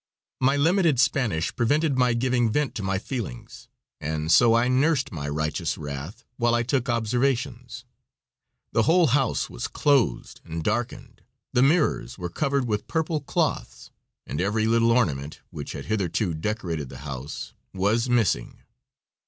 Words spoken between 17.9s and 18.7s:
missing.